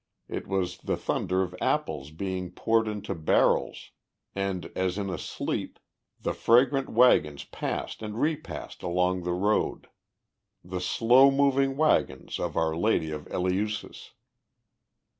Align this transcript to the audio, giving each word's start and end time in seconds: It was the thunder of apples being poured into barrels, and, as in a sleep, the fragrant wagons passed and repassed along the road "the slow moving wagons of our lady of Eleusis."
It 0.27 0.47
was 0.47 0.79
the 0.79 0.97
thunder 0.97 1.43
of 1.43 1.53
apples 1.61 2.09
being 2.09 2.49
poured 2.49 2.87
into 2.87 3.13
barrels, 3.13 3.91
and, 4.33 4.71
as 4.75 4.97
in 4.97 5.11
a 5.11 5.19
sleep, 5.19 5.77
the 6.19 6.33
fragrant 6.33 6.89
wagons 6.89 7.43
passed 7.43 8.01
and 8.01 8.19
repassed 8.19 8.81
along 8.81 9.21
the 9.21 9.33
road 9.35 9.89
"the 10.63 10.81
slow 10.81 11.29
moving 11.29 11.77
wagons 11.77 12.39
of 12.39 12.57
our 12.57 12.75
lady 12.75 13.11
of 13.11 13.27
Eleusis." 13.27 14.13